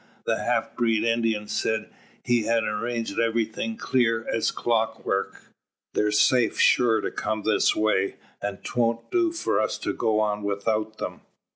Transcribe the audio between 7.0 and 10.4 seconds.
to come this way, and 'twont do for us to go